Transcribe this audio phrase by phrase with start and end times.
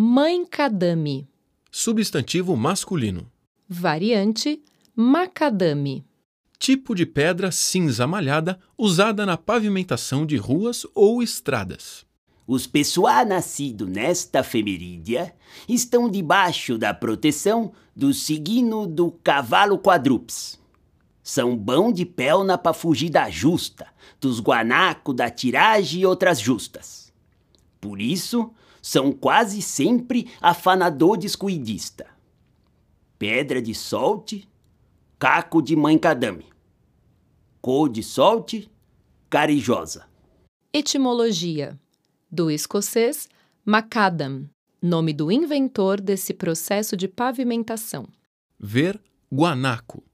[0.00, 1.26] Mãe-cadame.
[1.72, 3.28] Substantivo masculino.
[3.68, 4.62] Variante
[4.94, 6.06] macadame.
[6.56, 12.06] Tipo de pedra cinza malhada usada na pavimentação de ruas ou estradas.
[12.46, 15.34] Os pessoal nascidos nesta efemerídea
[15.68, 20.60] estão debaixo da proteção do signo do cavalo quadrúpes.
[21.24, 23.88] São bom de pelna para fugir da justa,
[24.20, 27.12] dos guanacos, da tiragem e outras justas.
[27.80, 32.06] Por isso, são quase sempre afanador descuidista.
[33.18, 34.48] Pedra de solte,
[35.18, 36.46] caco de mãe cadame.
[37.60, 38.70] Cor de solte,
[39.28, 40.06] carijosa.
[40.72, 41.78] Etimologia:
[42.30, 43.28] do escocês
[43.64, 44.48] macadam,
[44.80, 48.06] nome do inventor desse processo de pavimentação.
[48.58, 49.00] Ver
[49.32, 50.07] guanaco.